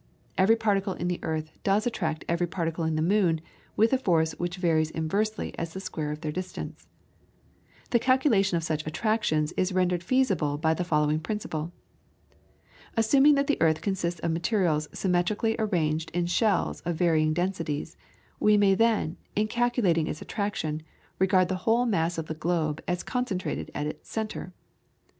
[0.35, 3.39] Every particle in the earth does attract every particle in the moon
[3.75, 6.87] with a force which varies inversely as the square of their distance.
[7.91, 11.71] The calculation of such attractions is rendered feasible by the following principle.
[12.97, 17.95] Assuming that the earth consists of materials symmetrically arranged in shells of varying densities,
[18.39, 20.81] we may then, in calculating its attraction,
[21.19, 24.51] regard the whole mass of the globe as concentrated at its centre.